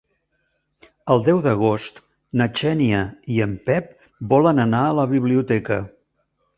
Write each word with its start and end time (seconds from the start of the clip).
El 1.15 1.21
deu 1.27 1.41
d'agost 1.47 2.01
na 2.41 2.49
Xènia 2.61 3.05
i 3.37 3.39
en 3.49 3.55
Pep 3.71 3.95
volen 4.35 4.67
anar 4.69 4.85
a 4.89 5.01
la 5.03 5.11
biblioteca. 5.17 5.83